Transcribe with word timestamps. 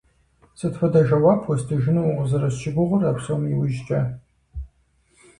Сыт 0.59 0.73
хуэдэ 0.77 1.01
жэуап 1.07 1.41
уэстыжыну 1.47 2.07
укъызэрысщыгугъыр 2.09 3.03
а 3.09 3.13
псом 3.17 3.41
иужькӀэ? 3.51 4.01